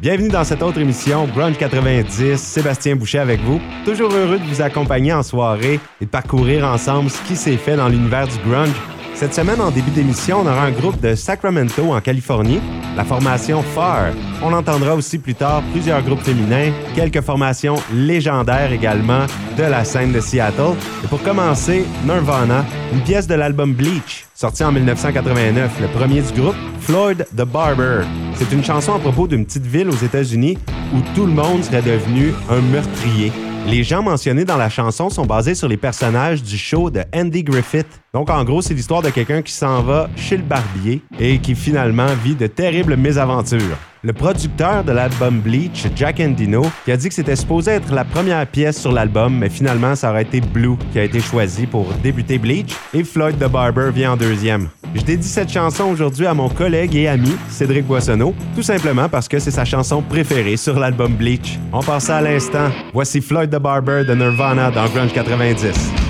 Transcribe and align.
Bienvenue 0.00 0.30
dans 0.30 0.44
cette 0.44 0.62
autre 0.62 0.78
émission, 0.78 1.26
Grunge 1.26 1.58
90, 1.58 2.40
Sébastien 2.40 2.96
Boucher 2.96 3.18
avec 3.18 3.38
vous. 3.40 3.60
Toujours 3.84 4.10
heureux 4.10 4.38
de 4.38 4.44
vous 4.44 4.62
accompagner 4.62 5.12
en 5.12 5.22
soirée 5.22 5.78
et 6.00 6.06
de 6.06 6.10
parcourir 6.10 6.64
ensemble 6.64 7.10
ce 7.10 7.20
qui 7.24 7.36
s'est 7.36 7.58
fait 7.58 7.76
dans 7.76 7.86
l'univers 7.86 8.26
du 8.26 8.38
grunge. 8.38 8.74
Cette 9.14 9.34
semaine, 9.34 9.60
en 9.60 9.70
début 9.70 9.90
d'émission, 9.90 10.38
on 10.40 10.46
aura 10.46 10.62
un 10.64 10.70
groupe 10.70 10.98
de 11.00 11.14
Sacramento 11.14 11.92
en 11.92 12.00
Californie, 12.00 12.60
la 12.96 13.04
formation 13.04 13.62
FAR. 13.62 14.12
On 14.42 14.52
entendra 14.52 14.94
aussi 14.94 15.18
plus 15.18 15.34
tard 15.34 15.62
plusieurs 15.72 16.02
groupes 16.02 16.22
féminins, 16.22 16.72
quelques 16.94 17.20
formations 17.20 17.76
légendaires 17.92 18.72
également 18.72 19.26
de 19.58 19.64
la 19.64 19.84
scène 19.84 20.12
de 20.12 20.20
Seattle. 20.20 20.74
Et 21.04 21.06
pour 21.08 21.22
commencer, 21.22 21.84
Nirvana, 22.06 22.64
une 22.94 23.02
pièce 23.02 23.26
de 23.26 23.34
l'album 23.34 23.74
Bleach, 23.74 24.26
sorti 24.34 24.64
en 24.64 24.72
1989, 24.72 25.70
le 25.82 25.88
premier 25.88 26.22
du 26.22 26.40
groupe, 26.40 26.56
Floyd 26.80 27.26
the 27.36 27.44
Barber. 27.44 28.04
C'est 28.36 28.50
une 28.52 28.64
chanson 28.64 28.94
à 28.94 28.98
propos 28.98 29.26
d'une 29.26 29.44
petite 29.44 29.66
ville 29.66 29.90
aux 29.90 30.04
États-Unis 30.04 30.56
où 30.94 31.00
tout 31.14 31.26
le 31.26 31.32
monde 31.32 31.62
serait 31.62 31.82
devenu 31.82 32.32
un 32.48 32.60
meurtrier. 32.62 33.32
Les 33.66 33.84
gens 33.84 34.02
mentionnés 34.02 34.44
dans 34.44 34.56
la 34.56 34.70
chanson 34.70 35.10
sont 35.10 35.26
basés 35.26 35.54
sur 35.54 35.68
les 35.68 35.76
personnages 35.76 36.42
du 36.42 36.56
show 36.56 36.90
de 36.90 37.02
Andy 37.14 37.44
Griffith. 37.44 37.86
Donc 38.12 38.28
en 38.28 38.42
gros, 38.42 38.60
c'est 38.60 38.74
l'histoire 38.74 39.02
de 39.02 39.10
quelqu'un 39.10 39.40
qui 39.40 39.52
s'en 39.52 39.82
va 39.82 40.10
chez 40.16 40.36
le 40.36 40.42
barbier 40.42 41.00
et 41.20 41.38
qui 41.38 41.54
finalement 41.54 42.08
vit 42.24 42.34
de 42.34 42.48
terribles 42.48 42.96
mésaventures. 42.96 43.76
Le 44.02 44.12
producteur 44.12 44.82
de 44.82 44.90
l'album 44.90 45.38
Bleach, 45.40 45.86
Jack 45.94 46.18
Endino, 46.18 46.66
qui 46.84 46.90
a 46.90 46.96
dit 46.96 47.08
que 47.08 47.14
c'était 47.14 47.36
supposé 47.36 47.72
être 47.72 47.94
la 47.94 48.04
première 48.04 48.44
pièce 48.46 48.80
sur 48.80 48.90
l'album, 48.90 49.38
mais 49.38 49.48
finalement 49.48 49.94
ça 49.94 50.10
aurait 50.10 50.22
été 50.22 50.40
Blue 50.40 50.76
qui 50.92 50.98
a 50.98 51.04
été 51.04 51.20
choisi 51.20 51.66
pour 51.66 51.86
débuter 52.02 52.38
Bleach 52.38 52.74
et 52.94 53.04
Floyd 53.04 53.38
the 53.38 53.48
Barber 53.48 53.90
vient 53.94 54.12
en 54.12 54.16
deuxième. 54.16 54.70
Je 54.92 55.02
dédie 55.02 55.28
cette 55.28 55.52
chanson 55.52 55.84
aujourd'hui 55.84 56.26
à 56.26 56.34
mon 56.34 56.48
collègue 56.48 56.96
et 56.96 57.06
ami 57.06 57.36
Cédric 57.48 57.86
Boissonneau, 57.86 58.34
tout 58.56 58.62
simplement 58.62 59.08
parce 59.08 59.28
que 59.28 59.38
c'est 59.38 59.52
sa 59.52 59.64
chanson 59.64 60.02
préférée 60.02 60.56
sur 60.56 60.80
l'album 60.80 61.14
Bleach. 61.14 61.60
On 61.72 61.82
passe 61.82 62.10
à 62.10 62.20
l'instant. 62.20 62.70
Voici 62.92 63.20
Floyd 63.20 63.50
the 63.50 63.60
Barber 63.60 64.04
de 64.04 64.14
Nirvana 64.14 64.72
dans 64.72 64.88
Grunge 64.88 65.12
90. 65.12 66.09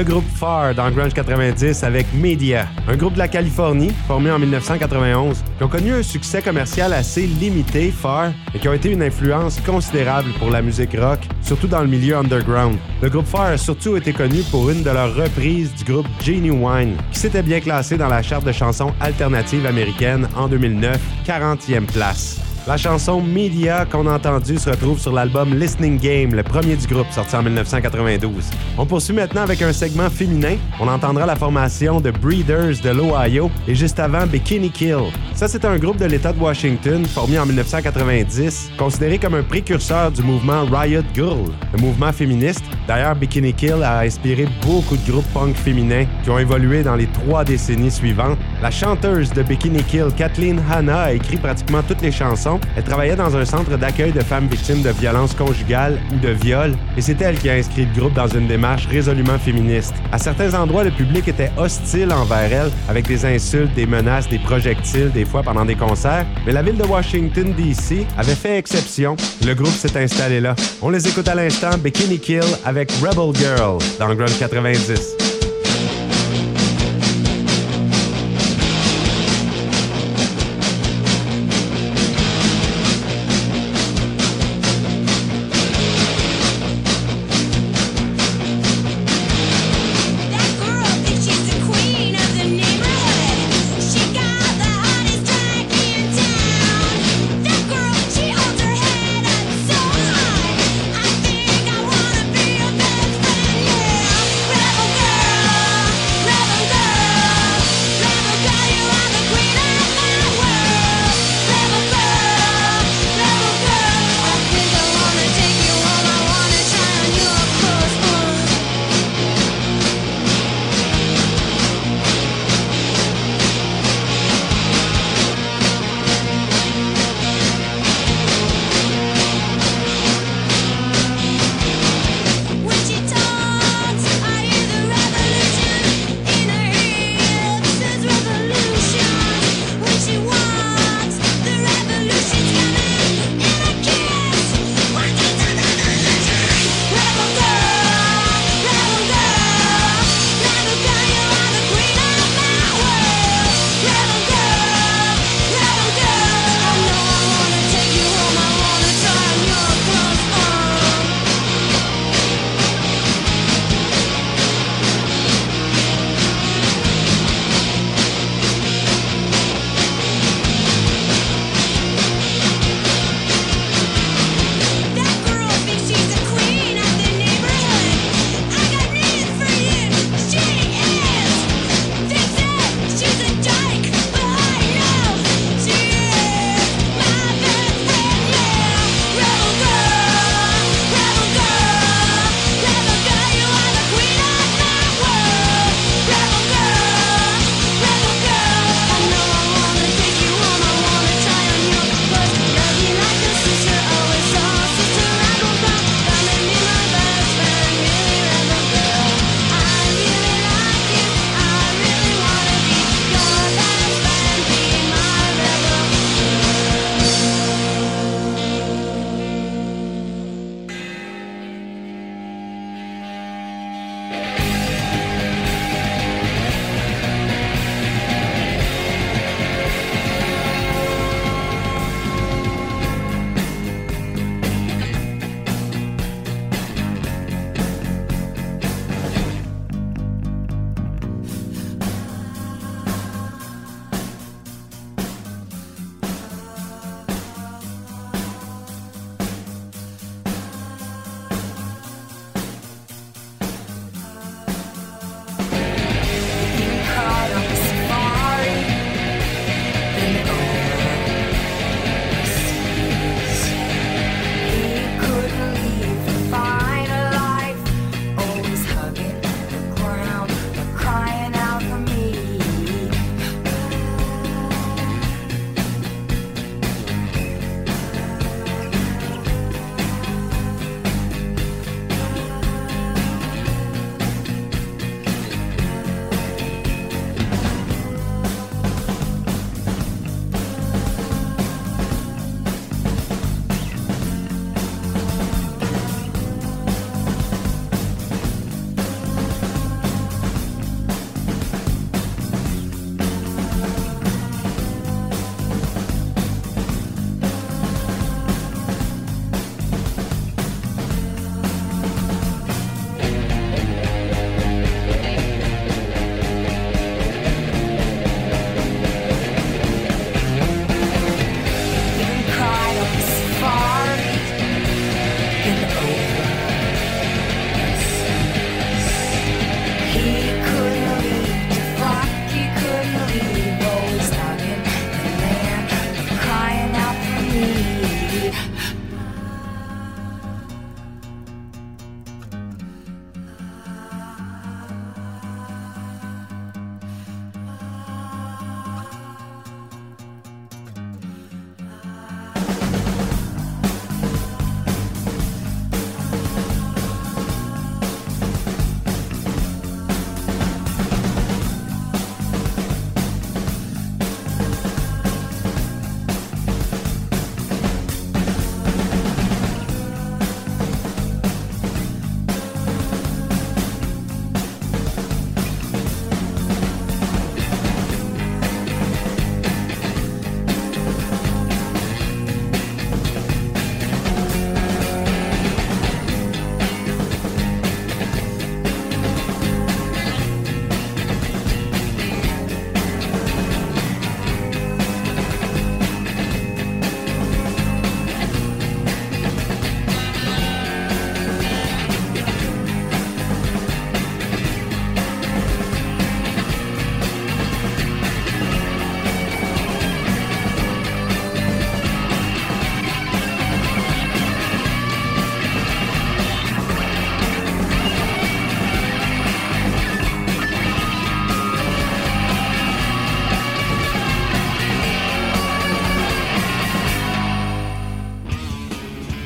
Le 0.00 0.04
groupe 0.04 0.24
Far 0.34 0.74
dans 0.74 0.90
Grunge 0.90 1.12
90 1.12 1.84
avec 1.84 2.06
Media, 2.14 2.66
un 2.88 2.96
groupe 2.96 3.12
de 3.12 3.18
la 3.18 3.28
Californie 3.28 3.90
formé 4.06 4.30
en 4.30 4.38
1991 4.38 5.44
qui 5.58 5.62
ont 5.62 5.68
connu 5.68 5.92
un 5.92 6.02
succès 6.02 6.40
commercial 6.40 6.94
assez 6.94 7.26
limité, 7.26 7.90
Far, 7.90 8.32
et 8.54 8.58
qui 8.58 8.66
ont 8.66 8.72
été 8.72 8.90
une 8.90 9.02
influence 9.02 9.60
considérable 9.60 10.30
pour 10.38 10.48
la 10.48 10.62
musique 10.62 10.96
rock, 10.98 11.18
surtout 11.42 11.66
dans 11.66 11.82
le 11.82 11.86
milieu 11.86 12.16
underground. 12.16 12.78
Le 13.02 13.10
groupe 13.10 13.26
Far 13.26 13.42
a 13.42 13.58
surtout 13.58 13.98
été 13.98 14.14
connu 14.14 14.40
pour 14.50 14.70
une 14.70 14.82
de 14.82 14.90
leurs 14.90 15.14
reprises 15.14 15.74
du 15.74 15.84
groupe 15.84 16.06
Genuine, 16.24 16.96
qui 17.12 17.18
s'était 17.18 17.42
bien 17.42 17.60
classé 17.60 17.98
dans 17.98 18.08
la 18.08 18.22
charte 18.22 18.46
de 18.46 18.52
chansons 18.52 18.94
alternatives 19.00 19.66
américaines 19.66 20.26
en 20.34 20.48
2009, 20.48 20.98
40e 21.26 21.84
place. 21.84 22.49
La 22.70 22.76
chanson 22.76 23.20
Media 23.20 23.84
qu'on 23.84 24.06
a 24.06 24.14
entendue 24.14 24.56
se 24.56 24.70
retrouve 24.70 24.96
sur 24.96 25.12
l'album 25.12 25.58
Listening 25.58 25.98
Game, 25.98 26.36
le 26.36 26.44
premier 26.44 26.76
du 26.76 26.86
groupe 26.86 27.10
sorti 27.10 27.34
en 27.34 27.42
1992. 27.42 28.48
On 28.78 28.86
poursuit 28.86 29.12
maintenant 29.12 29.42
avec 29.42 29.60
un 29.60 29.72
segment 29.72 30.08
féminin. 30.08 30.54
On 30.78 30.86
entendra 30.86 31.26
la 31.26 31.34
formation 31.34 32.00
de 32.00 32.12
Breeders 32.12 32.80
de 32.80 32.90
l'Ohio 32.90 33.50
et 33.66 33.74
juste 33.74 33.98
avant 33.98 34.24
Bikini 34.24 34.70
Kill. 34.70 35.10
Ça, 35.34 35.48
c'est 35.48 35.64
un 35.64 35.78
groupe 35.78 35.96
de 35.96 36.04
l'État 36.04 36.32
de 36.32 36.38
Washington 36.38 37.04
formé 37.06 37.40
en 37.40 37.46
1990, 37.46 38.70
considéré 38.78 39.18
comme 39.18 39.34
un 39.34 39.42
précurseur 39.42 40.12
du 40.12 40.22
mouvement 40.22 40.64
Riot 40.66 41.02
Girl, 41.12 41.50
le 41.72 41.80
mouvement 41.80 42.12
féministe. 42.12 42.62
D'ailleurs, 42.86 43.16
Bikini 43.16 43.52
Kill 43.52 43.82
a 43.82 44.02
inspiré 44.02 44.46
beaucoup 44.64 44.96
de 44.96 45.10
groupes 45.10 45.32
punk 45.34 45.56
féminins 45.56 46.06
qui 46.22 46.30
ont 46.30 46.38
évolué 46.38 46.84
dans 46.84 46.94
les 46.94 47.08
trois 47.08 47.42
décennies 47.42 47.90
suivantes. 47.90 48.38
La 48.62 48.70
chanteuse 48.70 49.32
de 49.32 49.42
Bikini 49.42 49.82
Kill, 49.82 50.12
Kathleen 50.16 50.62
Hanna, 50.70 51.00
a 51.00 51.12
écrit 51.14 51.36
pratiquement 51.36 51.82
toutes 51.82 52.02
les 52.02 52.12
chansons 52.12 52.59
elle 52.76 52.84
travaillait 52.84 53.16
dans 53.16 53.36
un 53.36 53.44
centre 53.44 53.76
d'accueil 53.76 54.12
de 54.12 54.20
femmes 54.20 54.46
victimes 54.46 54.82
de 54.82 54.90
violences 54.90 55.34
conjugales 55.34 55.98
ou 56.12 56.18
de 56.18 56.30
viols, 56.30 56.74
et 56.96 57.00
c'est 57.00 57.20
elle 57.20 57.38
qui 57.38 57.50
a 57.50 57.54
inscrit 57.54 57.86
le 57.86 58.00
groupe 58.00 58.14
dans 58.14 58.26
une 58.28 58.46
démarche 58.46 58.86
résolument 58.86 59.38
féministe. 59.38 59.94
À 60.12 60.18
certains 60.18 60.54
endroits, 60.54 60.84
le 60.84 60.90
public 60.90 61.28
était 61.28 61.50
hostile 61.56 62.12
envers 62.12 62.52
elle, 62.52 62.70
avec 62.88 63.06
des 63.06 63.24
insultes, 63.24 63.74
des 63.74 63.86
menaces, 63.86 64.28
des 64.28 64.38
projectiles, 64.38 65.10
des 65.12 65.24
fois 65.24 65.42
pendant 65.42 65.64
des 65.64 65.76
concerts, 65.76 66.26
mais 66.46 66.52
la 66.52 66.62
ville 66.62 66.76
de 66.76 66.84
Washington, 66.84 67.52
D.C. 67.56 68.06
avait 68.16 68.34
fait 68.34 68.58
exception. 68.58 69.16
Le 69.46 69.54
groupe 69.54 69.68
s'est 69.74 69.96
installé 70.00 70.40
là. 70.40 70.54
On 70.82 70.90
les 70.90 71.06
écoute 71.06 71.28
à 71.28 71.34
l'instant, 71.34 71.70
Bikini 71.78 72.18
Kill 72.18 72.40
avec 72.64 72.90
Rebel 72.92 73.34
Girl 73.34 73.78
dans 73.98 74.14
Grunge 74.14 74.38
90. 74.38 75.39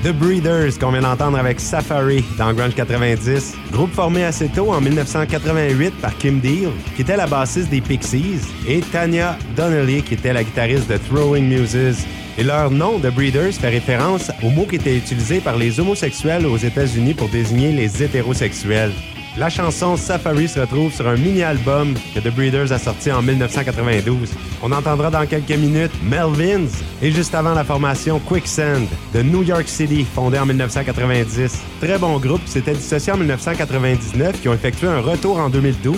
The 0.05 0.13
Breeders 0.13 0.79
qu'on 0.79 0.91
vient 0.91 1.01
d'entendre 1.01 1.39
avec 1.39 1.59
Safari 1.59 2.23
dans 2.37 2.53
Grunge 2.53 2.75
90. 2.75 3.55
Groupe 3.73 3.95
formé 3.95 4.23
assez 4.23 4.49
tôt 4.49 4.71
en 4.71 4.79
1988 4.79 5.95
par 5.99 6.15
Kim 6.19 6.41
Deal, 6.41 6.69
qui 6.95 7.01
était 7.01 7.17
la 7.17 7.27
bassiste 7.27 7.71
des 7.71 7.81
Pixies, 7.81 8.43
et 8.69 8.83
Tanya 8.83 9.39
Donnelly, 9.57 10.03
qui 10.03 10.13
était 10.13 10.35
la 10.35 10.45
guitariste 10.45 10.91
de 10.91 10.99
Throwing 10.99 11.49
Muses. 11.49 12.05
Et 12.37 12.43
leur 12.43 12.71
nom, 12.71 12.99
The 12.99 13.15
Breeders, 13.15 13.55
fait 13.55 13.71
référence 13.71 14.31
au 14.43 14.51
mot 14.51 14.67
qui 14.67 14.77
était 14.77 14.95
utilisé 14.95 15.41
par 15.41 15.57
les 15.57 15.81
homosexuels 15.81 16.45
aux 16.45 16.59
États-Unis 16.59 17.15
pour 17.15 17.31
désigner 17.31 17.73
les 17.73 18.03
hétérosexuels. 18.03 18.93
La 19.39 19.49
chanson 19.49 19.97
Safari 19.97 20.47
se 20.47 20.61
retrouve 20.61 20.93
sur 20.93 21.09
un 21.09 21.17
mini-album 21.17 21.95
que 22.15 22.21
The 22.21 22.33
Breeders 22.33 22.73
a 22.73 22.79
sorti 22.79 23.11
en 23.11 23.21
1992. 23.21 24.33
On 24.63 24.71
entendra 24.71 25.11
dans 25.11 25.27
quelques 25.27 25.59
minutes 25.59 25.91
Melvins 26.05 26.69
et 27.05 27.11
juste 27.11 27.35
avant 27.35 27.53
la 27.53 27.65
formation 27.65 28.19
Quicksand 28.19 28.89
de 29.13 29.23
New 29.23 29.43
York 29.43 29.69
City, 29.69 30.07
fondée 30.15 30.39
en 30.39 30.47
1990. 30.47 31.61
Très 31.79 31.99
bon 31.99 32.19
groupe, 32.19 32.41
c'était 32.47 32.73
dissocié 32.73 33.13
en 33.13 33.19
1999 33.19 34.41
qui 34.41 34.49
ont 34.49 34.55
effectué 34.55 34.87
un 34.87 35.01
retour 35.01 35.39
en 35.39 35.51
2012. 35.51 35.97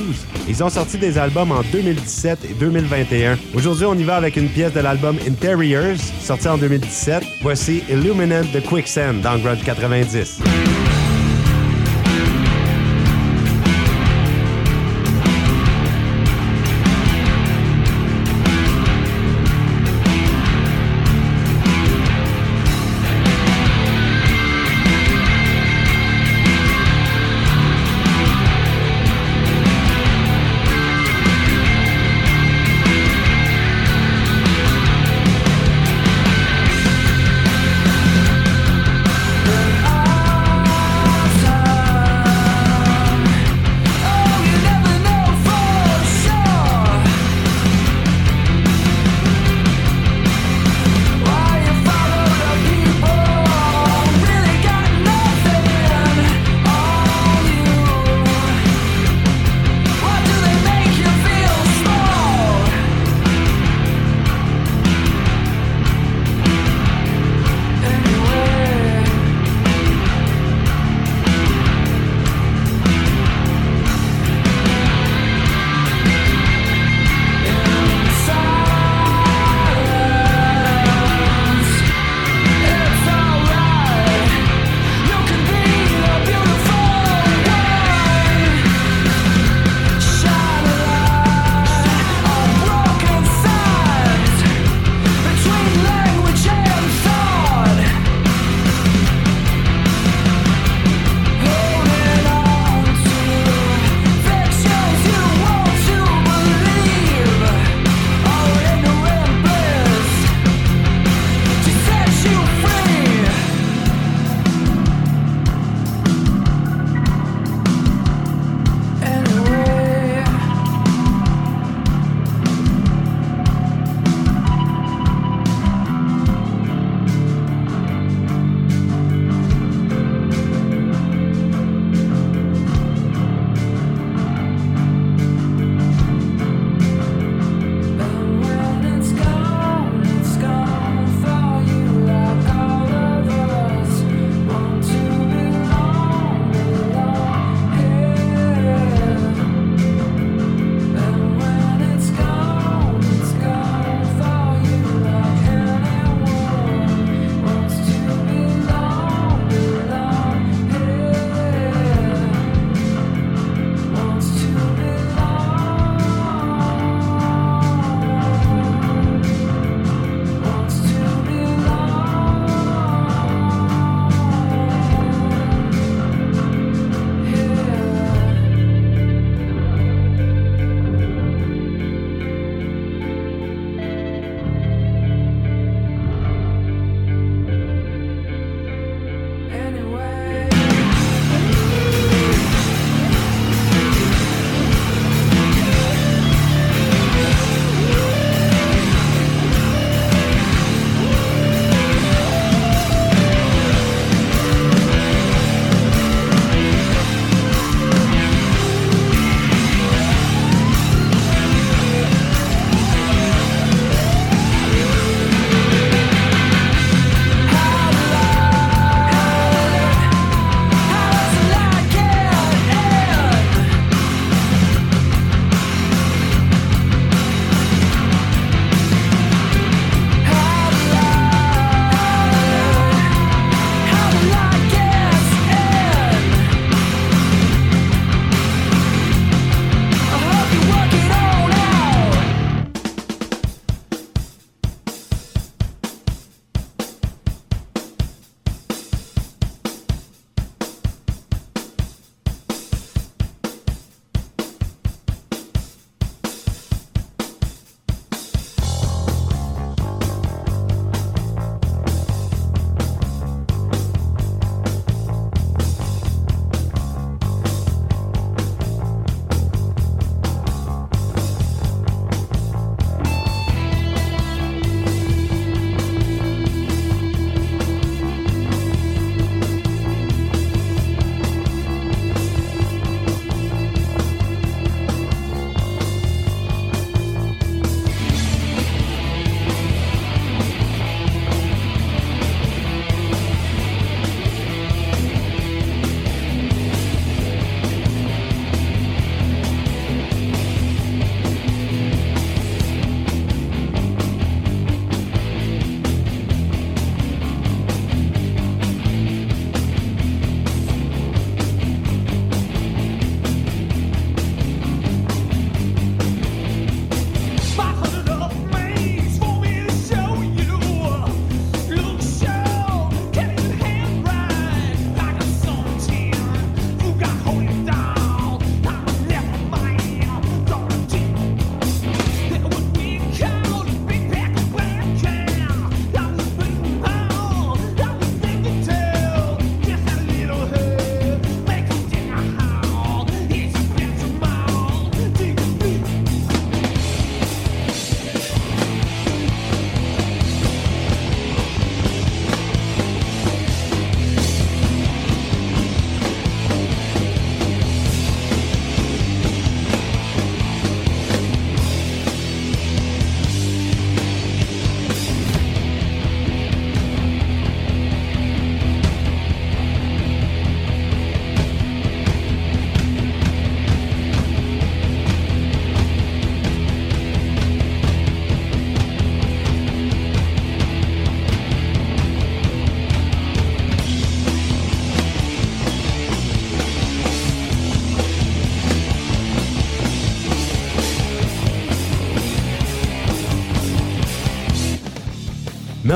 Ils 0.49 0.65
ont 0.65 0.69
sorti 0.69 0.99
des 0.99 1.17
albums 1.17 1.53
en 1.53 1.63
2017 1.71 2.47
et 2.51 2.55
2021. 2.55 3.39
Aujourd'hui, 3.55 3.87
on 3.87 3.95
y 3.95 4.03
va 4.03 4.17
avec 4.17 4.35
une 4.35 4.49
pièce 4.49 4.73
de 4.73 4.81
l'album 4.81 5.17
Interiors, 5.29 5.97
sorti 6.21 6.49
en 6.49 6.59
2017. 6.59 7.23
Voici 7.41 7.85
Illuminate 7.89 8.51
the 8.53 8.67
Quicksand 8.67 9.21
dans 9.23 9.39
Grudge 9.39 9.63
90. 9.65 10.41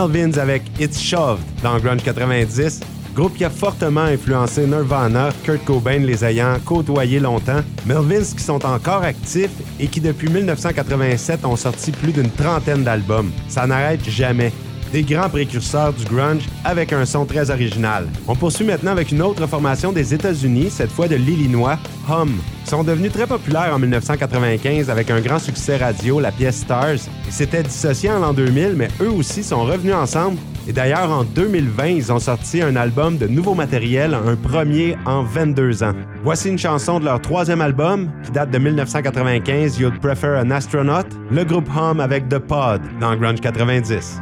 Melvins 0.08 0.38
avec 0.38 0.62
It's 0.80 0.98
Shoved 0.98 1.40
dans 1.62 1.78
Grunge 1.78 2.02
90, 2.02 2.80
groupe 3.14 3.36
qui 3.36 3.44
a 3.44 3.50
fortement 3.50 4.00
influencé 4.00 4.66
Nirvana, 4.66 5.28
Kurt 5.44 5.62
Cobain 5.66 5.98
les 5.98 6.24
ayant 6.24 6.56
côtoyés 6.64 7.20
longtemps. 7.20 7.60
Melvins 7.84 8.34
qui 8.34 8.42
sont 8.42 8.64
encore 8.64 9.02
actifs 9.02 9.50
et 9.78 9.88
qui 9.88 10.00
depuis 10.00 10.30
1987 10.30 11.44
ont 11.44 11.56
sorti 11.56 11.90
plus 11.90 12.12
d'une 12.12 12.30
trentaine 12.30 12.82
d'albums. 12.82 13.30
Ça 13.48 13.66
n'arrête 13.66 14.08
jamais 14.08 14.52
des 14.90 15.02
grands 15.02 15.28
précurseurs 15.28 15.92
du 15.92 16.06
grunge 16.06 16.48
avec 16.64 16.94
un 16.94 17.04
son 17.04 17.26
très 17.26 17.50
original. 17.50 18.06
On 18.26 18.34
poursuit 18.34 18.64
maintenant 18.64 18.92
avec 18.92 19.12
une 19.12 19.20
autre 19.20 19.46
formation 19.46 19.92
des 19.92 20.14
États-Unis, 20.14 20.70
cette 20.70 20.92
fois 20.92 21.08
de 21.08 21.16
l'Illinois, 21.16 21.78
Hum. 22.08 22.38
Sont 22.70 22.84
devenus 22.84 23.10
très 23.10 23.26
populaires 23.26 23.74
en 23.74 23.80
1995 23.80 24.90
avec 24.90 25.10
un 25.10 25.20
grand 25.20 25.40
succès 25.40 25.76
radio, 25.76 26.20
la 26.20 26.30
pièce 26.30 26.58
Stars. 26.58 27.00
Ils 27.26 27.32
s'étaient 27.32 27.64
dissociés 27.64 28.12
en 28.12 28.20
l'an 28.20 28.32
2000, 28.32 28.74
mais 28.76 28.86
eux 29.00 29.10
aussi 29.10 29.42
sont 29.42 29.64
revenus 29.64 29.96
ensemble. 29.96 30.38
Et 30.68 30.72
d'ailleurs, 30.72 31.10
en 31.10 31.24
2020, 31.24 31.86
ils 31.86 32.12
ont 32.12 32.20
sorti 32.20 32.62
un 32.62 32.76
album 32.76 33.18
de 33.18 33.26
nouveau 33.26 33.54
matériel, 33.54 34.14
un 34.14 34.36
premier 34.36 34.96
en 35.04 35.24
22 35.24 35.82
ans. 35.82 35.94
Voici 36.22 36.48
une 36.48 36.58
chanson 36.58 37.00
de 37.00 37.06
leur 37.06 37.20
troisième 37.20 37.60
album, 37.60 38.08
qui 38.22 38.30
date 38.30 38.52
de 38.52 38.58
1995, 38.58 39.80
You'd 39.80 39.98
Prefer 39.98 40.40
an 40.40 40.52
Astronaut, 40.52 41.08
le 41.28 41.42
groupe 41.42 41.68
Hum 41.76 41.98
avec 41.98 42.28
The 42.28 42.38
Pod 42.38 42.82
dans 43.00 43.16
Grunge 43.16 43.40
90. 43.40 44.20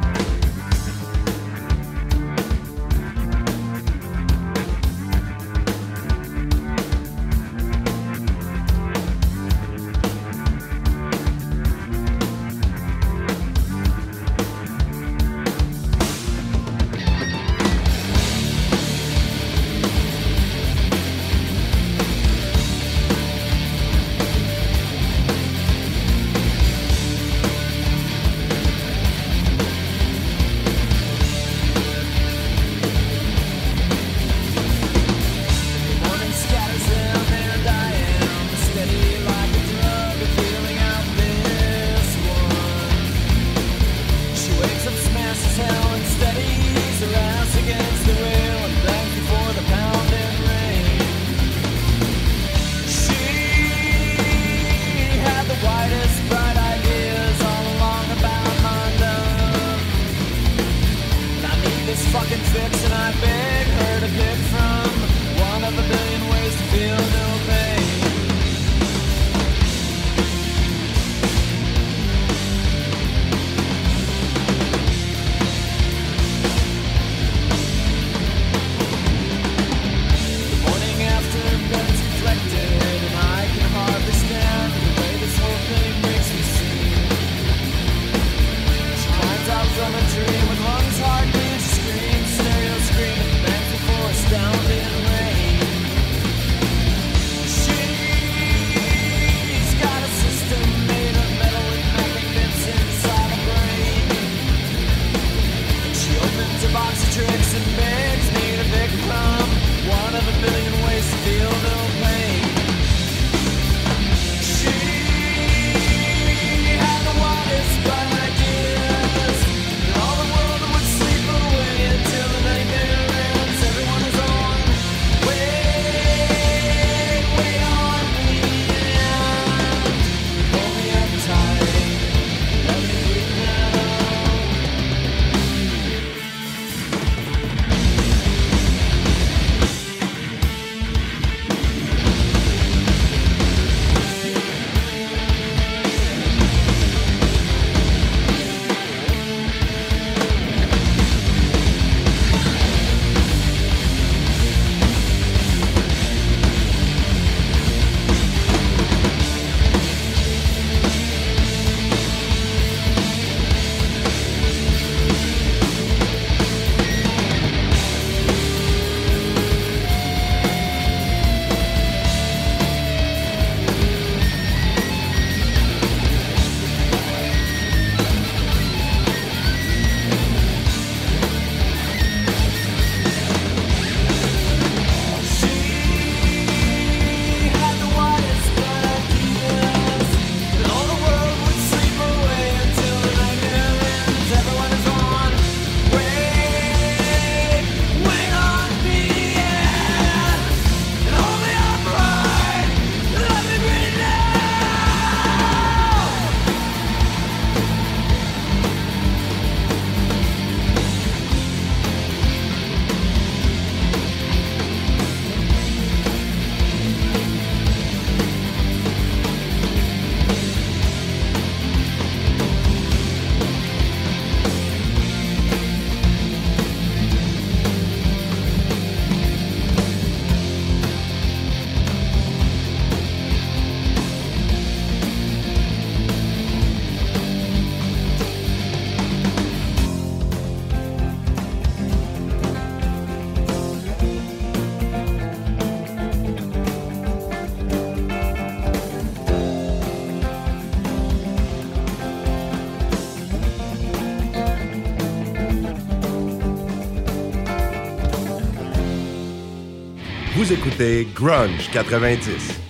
Écoutez 260.51 261.07
Grunge 261.13 261.69
90. 261.71 262.68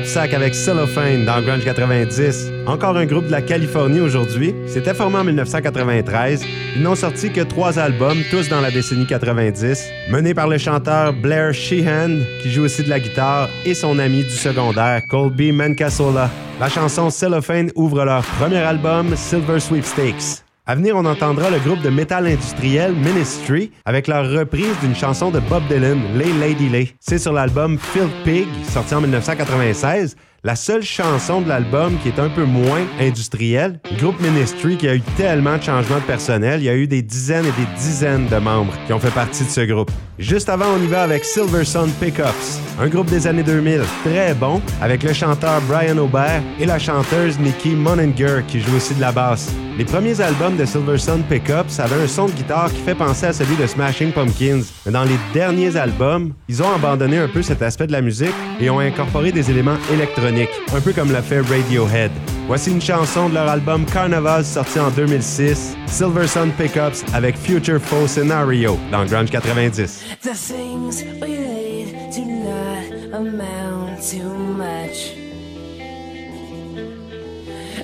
Avec 0.00 0.54
Cellophane 0.54 1.26
dans 1.26 1.42
Grunge 1.42 1.62
90. 1.62 2.50
Encore 2.66 2.96
un 2.96 3.04
groupe 3.04 3.26
de 3.26 3.30
la 3.30 3.42
Californie 3.42 4.00
aujourd'hui. 4.00 4.54
C'était 4.66 4.94
formé 4.94 5.18
en 5.18 5.24
1993. 5.24 6.42
Ils 6.74 6.82
n'ont 6.82 6.94
sorti 6.94 7.30
que 7.30 7.42
trois 7.42 7.78
albums, 7.78 8.16
tous 8.30 8.48
dans 8.48 8.62
la 8.62 8.70
décennie 8.70 9.06
90, 9.06 9.90
menés 10.10 10.32
par 10.32 10.48
le 10.48 10.56
chanteur 10.56 11.12
Blair 11.12 11.52
Sheehan, 11.52 12.20
qui 12.40 12.50
joue 12.50 12.62
aussi 12.62 12.82
de 12.82 12.88
la 12.88 12.98
guitare, 12.98 13.50
et 13.66 13.74
son 13.74 13.98
ami 13.98 14.22
du 14.22 14.30
secondaire, 14.30 15.02
Colby 15.06 15.52
Mancasola. 15.52 16.30
La 16.58 16.70
chanson 16.70 17.10
Cellophane 17.10 17.70
ouvre 17.74 18.02
leur 18.06 18.24
premier 18.24 18.56
album, 18.56 19.14
Silver 19.16 19.60
Sweepstakes. 19.60 20.49
À 20.70 20.76
venir, 20.76 20.94
on 20.94 21.04
entendra 21.04 21.50
le 21.50 21.58
groupe 21.58 21.82
de 21.82 21.90
métal 21.90 22.28
industriel 22.28 22.94
Ministry 22.94 23.72
avec 23.84 24.06
leur 24.06 24.30
reprise 24.30 24.78
d'une 24.80 24.94
chanson 24.94 25.32
de 25.32 25.40
Bob 25.40 25.64
Dylan, 25.66 26.00
Lay 26.16 26.32
Lady 26.38 26.68
Lay. 26.68 26.90
C'est 27.00 27.18
sur 27.18 27.32
l'album 27.32 27.76
Field 27.76 28.12
Pig, 28.22 28.46
sorti 28.68 28.94
en 28.94 29.00
1996. 29.00 30.14
La 30.42 30.56
seule 30.56 30.82
chanson 30.82 31.42
de 31.42 31.48
l'album 31.50 31.98
qui 32.02 32.08
est 32.08 32.18
un 32.18 32.30
peu 32.30 32.44
moins 32.44 32.86
industrielle, 32.98 33.78
groupe 33.98 34.18
Ministry 34.22 34.78
qui 34.78 34.88
a 34.88 34.94
eu 34.94 35.02
tellement 35.18 35.58
de 35.58 35.62
changements 35.62 35.98
de 35.98 36.04
personnel, 36.04 36.62
il 36.62 36.64
y 36.64 36.70
a 36.70 36.74
eu 36.74 36.86
des 36.86 37.02
dizaines 37.02 37.44
et 37.44 37.52
des 37.60 37.66
dizaines 37.76 38.26
de 38.26 38.36
membres 38.36 38.72
qui 38.86 38.94
ont 38.94 38.98
fait 38.98 39.10
partie 39.10 39.44
de 39.44 39.50
ce 39.50 39.60
groupe. 39.60 39.90
Juste 40.18 40.48
avant, 40.48 40.66
on 40.78 40.82
y 40.82 40.86
va 40.86 41.02
avec 41.02 41.26
Silver 41.26 41.64
Sun 41.64 41.90
Pickups, 42.00 42.58
un 42.78 42.88
groupe 42.88 43.10
des 43.10 43.26
années 43.26 43.42
2000 43.42 43.82
très 44.02 44.32
bon, 44.32 44.62
avec 44.80 45.02
le 45.02 45.12
chanteur 45.12 45.60
Brian 45.68 45.98
Aubert 45.98 46.42
et 46.58 46.64
la 46.64 46.78
chanteuse 46.78 47.38
Nikki 47.38 47.70
Moninger 47.70 48.40
qui 48.48 48.60
joue 48.60 48.76
aussi 48.76 48.94
de 48.94 49.00
la 49.00 49.12
basse. 49.12 49.50
Les 49.78 49.86
premiers 49.86 50.20
albums 50.20 50.58
de 50.58 50.66
Silver 50.66 50.98
Sun 50.98 51.22
Pickups 51.22 51.78
avaient 51.78 52.02
un 52.02 52.06
son 52.06 52.26
de 52.26 52.32
guitare 52.32 52.70
qui 52.70 52.80
fait 52.82 52.94
penser 52.94 53.26
à 53.26 53.32
celui 53.32 53.56
de 53.56 53.66
Smashing 53.66 54.12
Pumpkins, 54.12 54.60
mais 54.84 54.92
dans 54.92 55.04
les 55.04 55.16
derniers 55.32 55.74
albums, 55.76 56.34
ils 56.48 56.62
ont 56.62 56.70
abandonné 56.70 57.16
un 57.16 57.28
peu 57.28 57.40
cet 57.40 57.62
aspect 57.62 57.86
de 57.86 57.92
la 57.92 58.02
musique 58.02 58.34
et 58.60 58.68
ont 58.68 58.80
incorporé 58.80 59.32
des 59.32 59.50
éléments 59.50 59.78
électroniques, 59.90 60.29
un 60.30 60.80
peu 60.80 60.92
comme 60.92 61.10
l'a 61.12 61.22
fait 61.22 61.40
Radiohead. 61.40 62.10
Voici 62.46 62.70
une 62.70 62.80
chanson 62.80 63.28
de 63.28 63.34
leur 63.34 63.48
album 63.48 63.84
Carnival 63.84 64.44
sorti 64.44 64.78
en 64.78 64.90
2006, 64.90 65.76
Silver 65.86 66.26
Sun 66.26 66.52
Pickups 66.52 67.04
avec 67.14 67.36
Future 67.36 67.80
Foe 67.80 68.06
Scenario 68.06 68.78
dans 68.92 69.04
Grunge 69.04 69.30
90. 69.30 70.04
The 70.22 70.34
things 70.34 71.02
we 71.20 71.92
do 72.14 72.24
not 72.24 73.14
amount 73.14 74.02
to 74.10 74.22
much. 74.56 75.16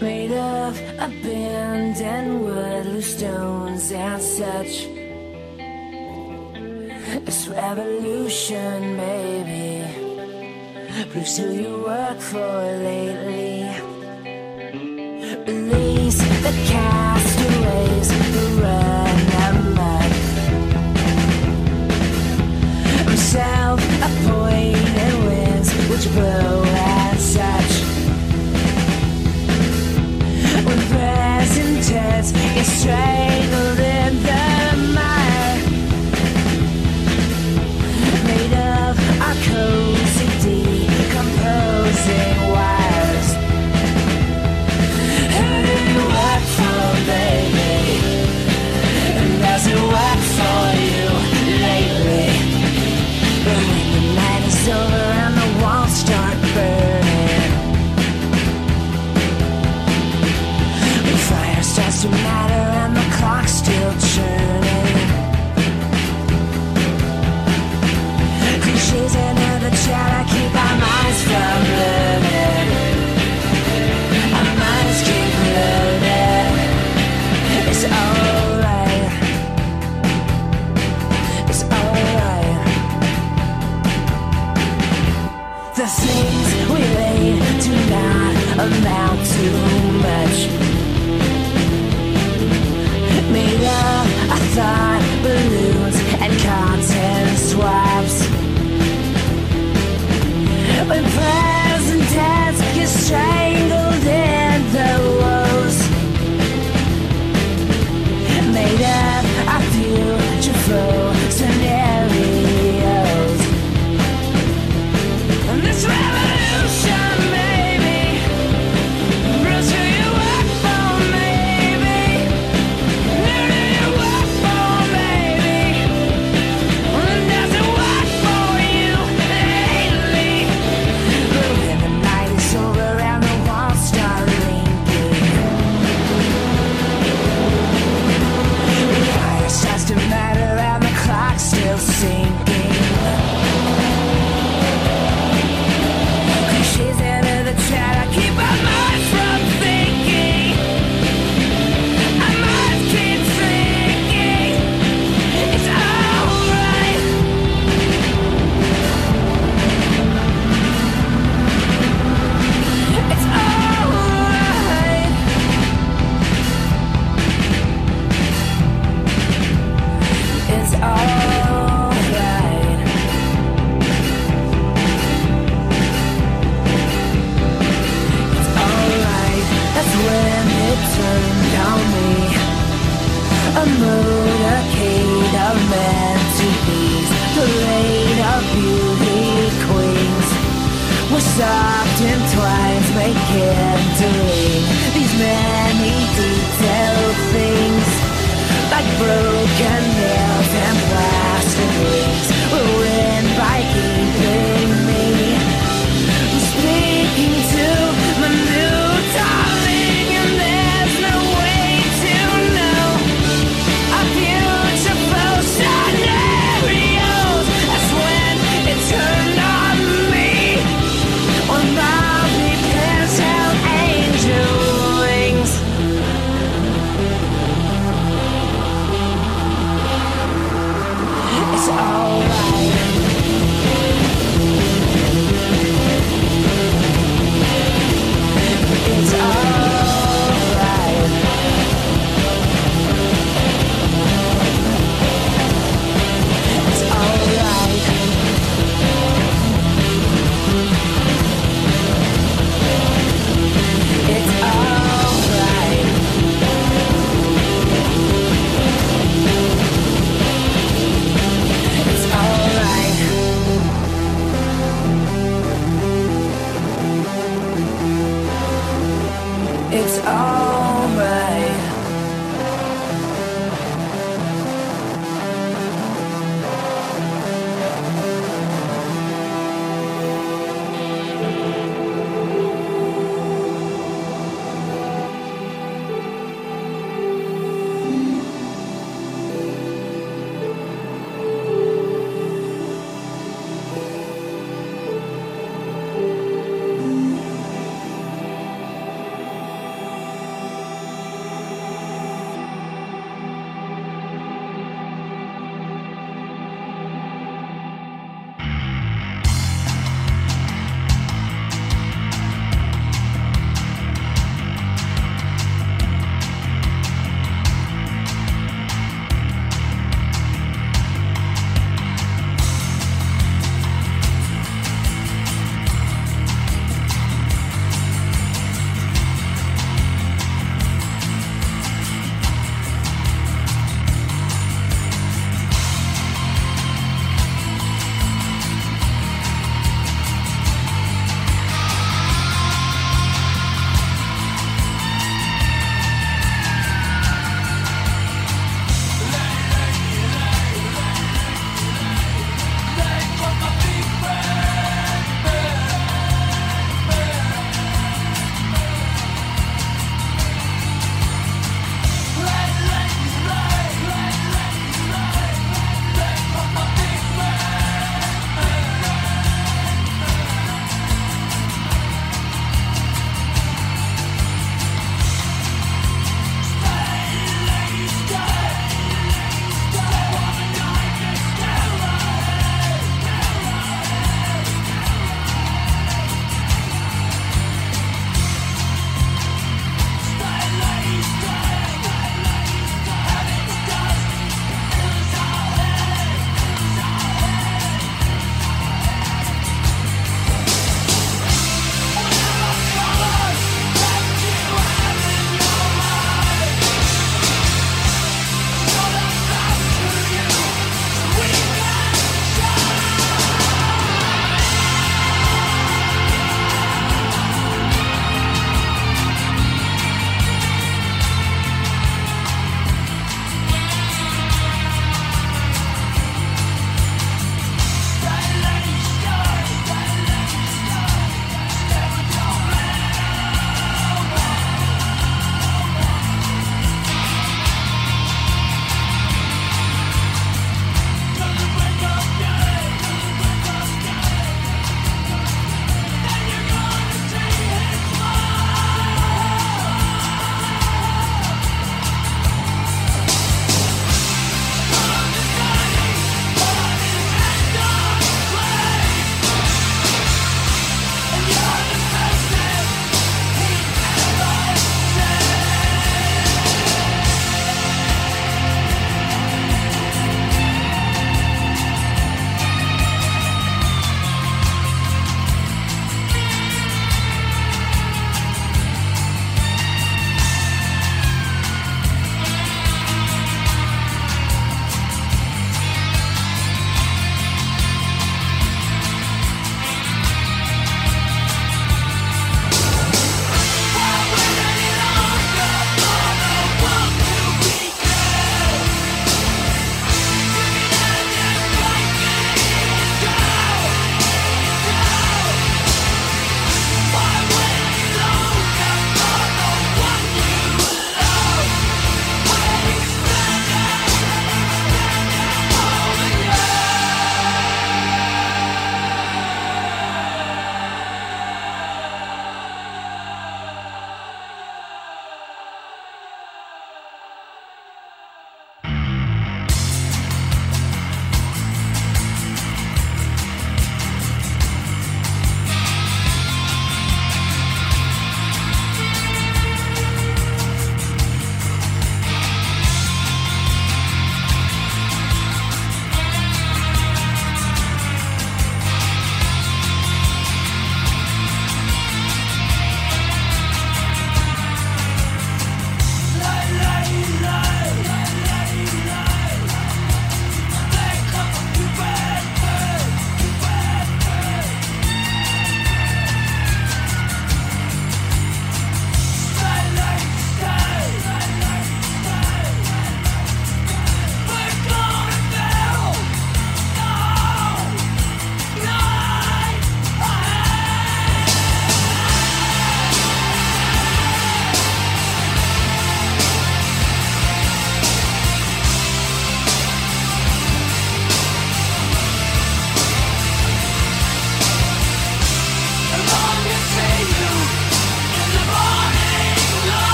Made 0.00 0.32
of 0.32 0.78
wood, 2.40 2.86
loose 2.86 3.16
stones 3.16 3.92
and 3.92 4.22
such. 4.22 4.86
This 7.24 7.48
revolution. 7.48 8.98
Proves 11.06 11.38
who 11.38 11.52
you 11.52 11.84
work 11.84 12.18
for 12.18 12.38
lately. 12.38 13.70
Release 15.46 16.18
the 16.42 16.52
castaways 16.66 18.10
who 18.10 18.60
run 18.60 19.16
amok. 19.46 20.10
I'm 23.06 23.16
self-appointed 23.16 25.14
winds 25.24 25.70
which 25.88 26.06
blow 26.12 26.64
and 26.64 27.18
such. 27.20 27.72
When 30.66 30.80
present 30.90 31.84
tense 31.86 32.32
get 32.32 32.66
strangled 32.66 33.78
pensar. 94.58 94.87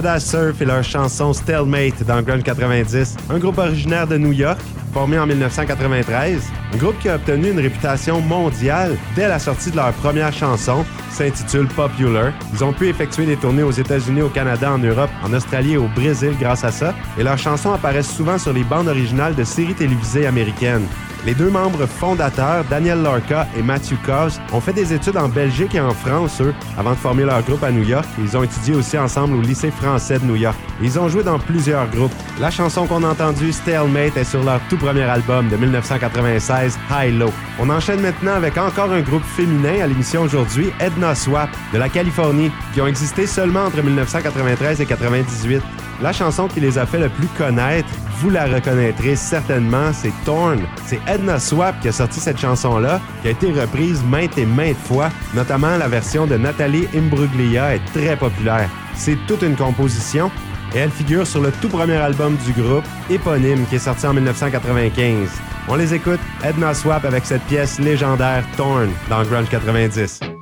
Nada 0.00 0.18
Surf 0.18 0.62
et 0.62 0.64
leur 0.64 0.82
chanson 0.82 1.34
Stalemate 1.34 2.02
dans 2.04 2.22
Grunge 2.22 2.42
90, 2.42 3.18
un 3.28 3.38
groupe 3.38 3.58
originaire 3.58 4.06
de 4.06 4.16
New 4.16 4.32
York, 4.32 4.58
formé 4.94 5.18
en 5.18 5.26
1993, 5.26 6.40
un 6.72 6.76
groupe 6.78 6.98
qui 7.00 7.10
a 7.10 7.16
obtenu 7.16 7.50
une 7.50 7.60
réputation 7.60 8.18
mondiale 8.22 8.96
dès 9.14 9.28
la 9.28 9.38
sortie 9.38 9.70
de 9.70 9.76
leur 9.76 9.92
première 9.92 10.32
chanson, 10.32 10.86
s'intitule 11.10 11.68
Popular. 11.68 12.32
Ils 12.54 12.64
ont 12.64 12.72
pu 12.72 12.88
effectuer 12.88 13.26
des 13.26 13.36
tournées 13.36 13.62
aux 13.62 13.72
États-Unis, 13.72 14.22
au 14.22 14.30
Canada, 14.30 14.72
en 14.72 14.78
Europe, 14.78 15.10
en 15.22 15.34
Australie 15.34 15.74
et 15.74 15.76
au 15.76 15.88
Brésil 15.88 16.32
grâce 16.40 16.64
à 16.64 16.70
ça, 16.70 16.94
et 17.18 17.22
leurs 17.22 17.36
chansons 17.36 17.74
apparaissent 17.74 18.16
souvent 18.16 18.38
sur 18.38 18.54
les 18.54 18.64
bandes 18.64 18.88
originales 18.88 19.34
de 19.34 19.44
séries 19.44 19.74
télévisées 19.74 20.26
américaines. 20.26 20.86
Les 21.26 21.34
deux 21.34 21.50
membres 21.50 21.84
fondateurs, 21.84 22.64
Daniel 22.70 23.02
Lorca 23.02 23.46
et 23.54 23.62
Matthew 23.62 23.96
Cos, 24.06 24.40
ont 24.54 24.60
fait 24.60 24.72
des 24.72 24.94
études 24.94 25.18
en 25.18 25.28
Belgique 25.28 25.74
et 25.74 25.80
en 25.80 25.92
France, 25.92 26.40
eux, 26.40 26.54
avant 26.78 26.92
de 26.92 26.96
former 26.96 27.24
leur 27.24 27.42
groupe 27.42 27.62
à 27.62 27.70
New 27.70 27.82
York. 27.82 28.06
Ils 28.18 28.36
ont 28.38 28.42
étudié 28.42 28.74
aussi 28.74 28.96
ensemble 28.96 29.36
au 29.36 29.42
lycée 29.42 29.70
français 29.70 30.18
de 30.18 30.24
New 30.24 30.36
York. 30.36 30.56
Ils 30.80 30.98
ont 30.98 31.08
joué 31.08 31.22
dans 31.22 31.38
plusieurs 31.38 31.86
groupes. 31.90 32.12
La 32.40 32.50
chanson 32.50 32.86
qu'on 32.86 33.04
a 33.04 33.08
entendue, 33.08 33.52
Stalemate, 33.52 34.16
est 34.16 34.24
sur 34.24 34.42
leur 34.42 34.60
tout 34.70 34.78
premier 34.78 35.02
album 35.02 35.50
de 35.50 35.56
1996, 35.56 36.78
High 36.90 37.18
Low. 37.18 37.32
On 37.58 37.68
enchaîne 37.68 38.00
maintenant 38.00 38.34
avec 38.34 38.56
encore 38.56 38.90
un 38.90 39.02
groupe 39.02 39.24
féminin 39.24 39.82
à 39.82 39.86
l'émission 39.86 40.22
aujourd'hui, 40.22 40.70
Edna 40.80 41.14
Swap, 41.14 41.50
de 41.74 41.78
la 41.78 41.90
Californie, 41.90 42.50
qui 42.72 42.80
ont 42.80 42.86
existé 42.86 43.26
seulement 43.26 43.64
entre 43.66 43.82
1993 43.82 44.80
et 44.80 44.84
1998. 44.84 45.62
La 46.00 46.14
chanson 46.14 46.48
qui 46.48 46.60
les 46.60 46.78
a 46.78 46.86
fait 46.86 46.98
le 46.98 47.10
plus 47.10 47.26
connaître, 47.36 47.90
vous 48.20 48.30
la 48.30 48.44
reconnaîtrez 48.44 49.16
certainement, 49.16 49.92
c'est 49.94 50.12
Torn. 50.24 50.60
C'est 50.84 51.00
Edna 51.08 51.38
Swap 51.38 51.80
qui 51.80 51.88
a 51.88 51.92
sorti 51.92 52.20
cette 52.20 52.38
chanson-là, 52.38 53.00
qui 53.22 53.28
a 53.28 53.30
été 53.30 53.50
reprise 53.52 54.02
maintes 54.04 54.36
et 54.36 54.44
maintes 54.44 54.76
fois, 54.76 55.08
notamment 55.34 55.76
la 55.78 55.88
version 55.88 56.26
de 56.26 56.36
Nathalie 56.36 56.86
Imbruglia 56.94 57.76
est 57.76 57.84
très 57.94 58.16
populaire. 58.16 58.68
C'est 58.94 59.16
toute 59.26 59.42
une 59.42 59.56
composition 59.56 60.30
et 60.74 60.78
elle 60.78 60.90
figure 60.90 61.26
sur 61.26 61.40
le 61.40 61.50
tout 61.62 61.68
premier 61.68 61.96
album 61.96 62.36
du 62.44 62.52
groupe, 62.52 62.84
éponyme, 63.08 63.64
qui 63.66 63.76
est 63.76 63.78
sorti 63.78 64.06
en 64.06 64.12
1995. 64.12 65.30
On 65.68 65.76
les 65.76 65.94
écoute, 65.94 66.20
Edna 66.44 66.74
Swap 66.74 67.04
avec 67.06 67.24
cette 67.24 67.42
pièce 67.44 67.78
légendaire 67.78 68.44
Torn 68.56 68.90
dans 69.08 69.22
Grunge 69.24 69.48
90. 69.48 70.39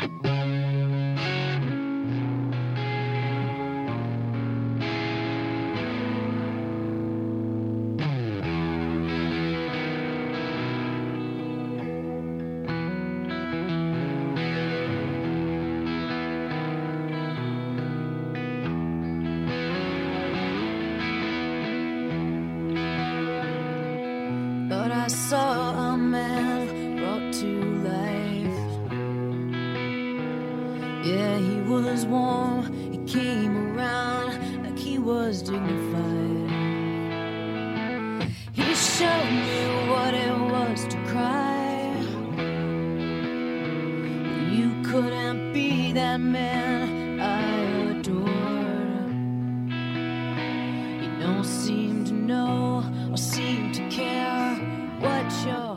show. 55.30 55.67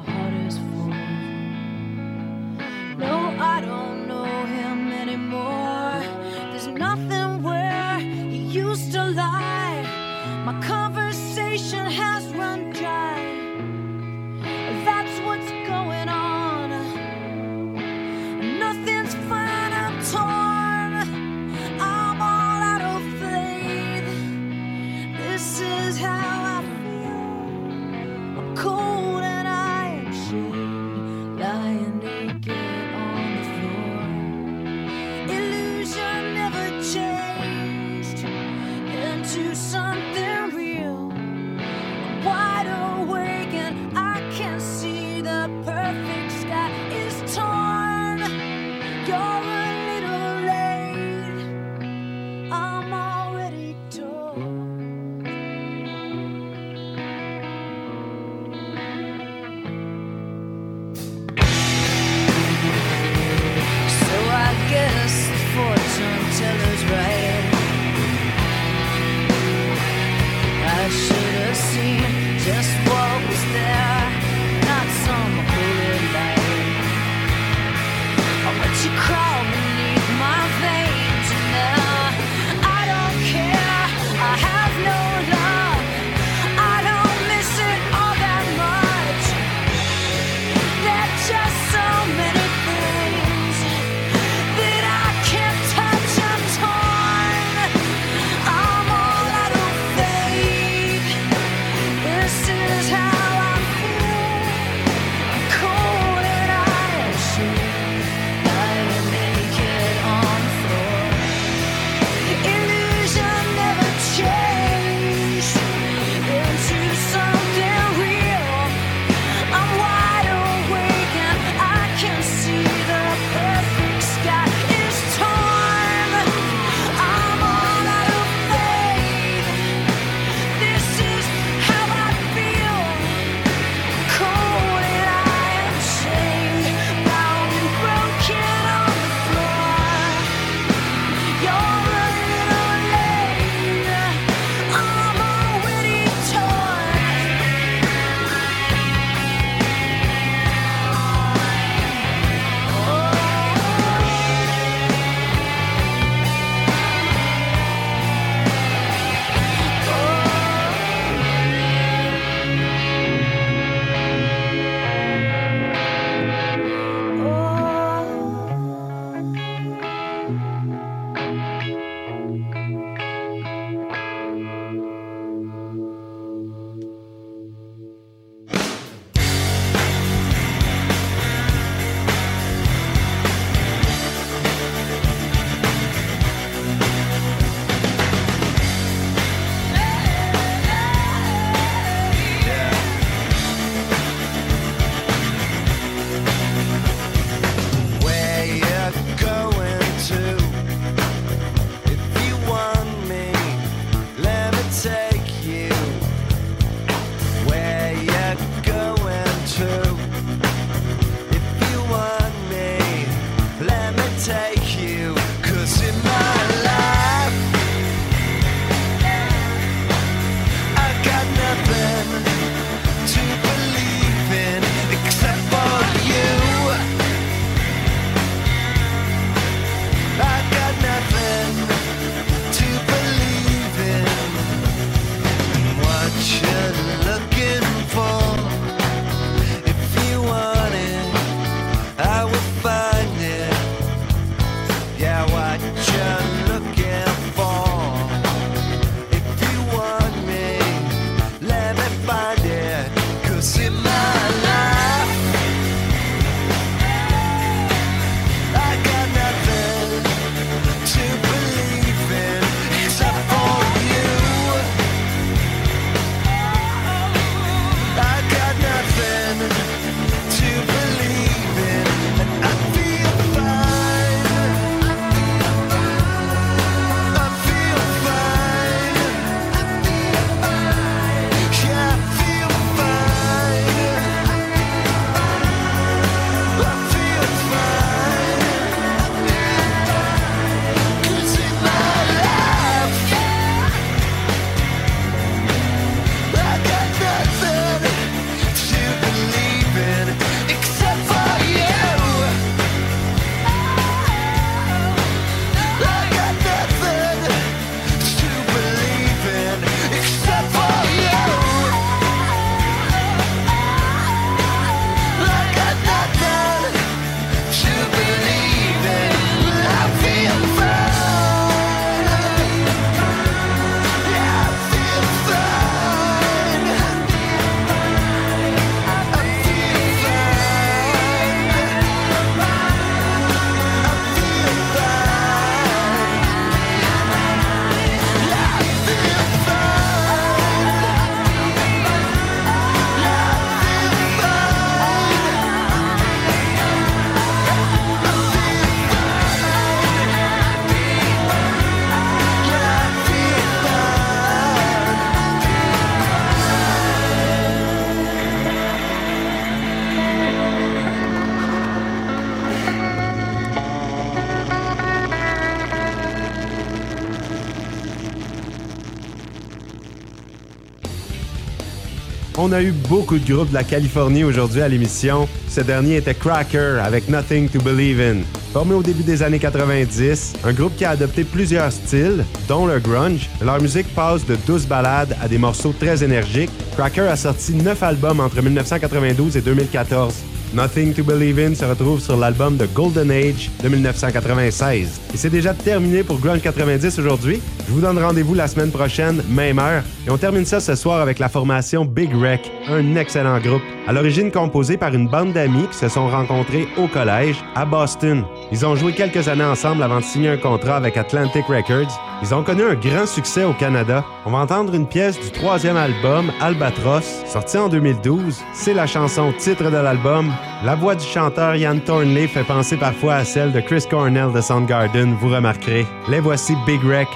On 372.43 372.51
a 372.53 372.63
eu 372.63 372.71
beaucoup 372.71 373.19
de 373.19 373.33
groupes 373.33 373.49
de 373.49 373.53
la 373.53 373.63
Californie 373.63 374.23
aujourd'hui 374.23 374.61
à 374.61 374.67
l'émission. 374.67 375.29
Ce 375.47 375.61
dernier 375.61 375.97
était 375.97 376.15
Cracker 376.15 376.79
avec 376.83 377.07
Nothing 377.07 377.47
to 377.47 377.61
Believe 377.61 378.01
in. 378.01 378.21
Formé 378.51 378.73
au 378.73 378.81
début 378.81 379.03
des 379.03 379.21
années 379.21 379.37
90, 379.37 380.33
un 380.43 380.51
groupe 380.51 380.75
qui 380.75 380.83
a 380.83 380.89
adopté 380.89 381.23
plusieurs 381.23 381.71
styles, 381.71 382.25
dont 382.47 382.65
le 382.65 382.79
grunge. 382.79 383.29
Leur 383.43 383.61
musique 383.61 383.93
passe 383.93 384.25
de 384.25 384.35
douces 384.47 384.65
ballades 384.65 385.15
à 385.21 385.27
des 385.27 385.37
morceaux 385.37 385.71
très 385.79 386.03
énergiques. 386.03 386.49
Cracker 386.75 387.09
a 387.09 387.15
sorti 387.15 387.53
9 387.53 387.83
albums 387.83 388.19
entre 388.19 388.41
1992 388.41 389.37
et 389.37 389.41
2014. 389.41 390.15
Nothing 390.55 390.93
to 390.95 391.03
Believe 391.03 391.37
in 391.37 391.53
se 391.53 391.63
retrouve 391.63 392.01
sur 392.01 392.17
l'album 392.17 392.57
The 392.57 392.73
Golden 392.73 393.11
Age 393.11 393.51
de 393.63 393.69
1996. 393.69 394.99
Et 395.13 395.17
c'est 395.17 395.29
déjà 395.29 395.53
terminé 395.53 396.01
pour 396.01 396.17
Grunge 396.17 396.41
90 396.41 396.97
aujourd'hui. 396.97 397.39
Je 397.71 397.75
vous 397.77 397.81
donne 397.81 398.03
rendez-vous 398.03 398.33
la 398.33 398.49
semaine 398.49 398.69
prochaine, 398.69 399.23
même 399.29 399.57
heure. 399.57 399.83
Et 400.05 400.09
on 400.09 400.17
termine 400.17 400.43
ça 400.43 400.59
ce 400.59 400.75
soir 400.75 400.99
avec 400.99 401.19
la 401.19 401.29
formation 401.29 401.85
Big 401.85 402.13
Wreck, 402.13 402.51
un 402.67 402.97
excellent 402.97 403.39
groupe. 403.39 403.61
À 403.87 403.93
l'origine 403.93 404.29
composé 404.29 404.75
par 404.75 404.93
une 404.93 405.07
bande 405.07 405.31
d'amis 405.31 405.67
qui 405.71 405.77
se 405.77 405.87
sont 405.87 406.09
rencontrés 406.09 406.67
au 406.77 406.87
collège 406.87 407.37
à 407.55 407.63
Boston. 407.63 408.25
Ils 408.51 408.65
ont 408.65 408.75
joué 408.75 408.91
quelques 408.91 409.29
années 409.29 409.45
ensemble 409.45 409.83
avant 409.83 409.99
de 409.99 410.03
signer 410.03 410.27
un 410.31 410.37
contrat 410.37 410.75
avec 410.75 410.97
Atlantic 410.97 411.45
Records. 411.45 411.97
Ils 412.21 412.35
ont 412.35 412.43
connu 412.43 412.61
un 412.61 412.75
grand 412.75 413.05
succès 413.05 413.45
au 413.45 413.53
Canada. 413.53 414.03
On 414.25 414.31
va 414.31 414.39
entendre 414.39 414.75
une 414.75 414.85
pièce 414.85 415.17
du 415.19 415.31
troisième 415.31 415.77
album, 415.77 416.29
Albatros, 416.41 417.23
sorti 417.25 417.57
en 417.57 417.69
2012. 417.69 418.41
C'est 418.53 418.73
la 418.73 418.85
chanson 418.85 419.33
titre 419.39 419.71
de 419.71 419.77
l'album. 419.77 420.31
La 420.63 420.75
voix 420.75 420.93
du 420.93 421.05
chanteur 421.05 421.55
Ian 421.55 421.79
Thornley 421.79 422.27
fait 422.27 422.43
penser 422.43 422.77
parfois 422.77 423.15
à 423.15 423.25
celle 423.25 423.51
de 423.51 423.61
Chris 423.61 423.85
Cornell 423.89 424.31
de 424.33 424.41
Soundgarden, 424.41 425.15
vous 425.19 425.29
remarquerez. 425.29 425.87
Les 426.09 426.19
voici 426.19 426.55
Big 426.67 426.83
Wreck. 426.83 427.07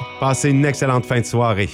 Une 0.50 0.66
excellente 0.66 1.06
fin 1.06 1.20
de 1.20 1.26
soirée. 1.26 1.70